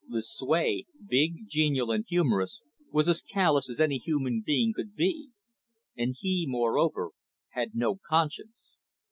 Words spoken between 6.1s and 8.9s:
he, moreover, had no conscience.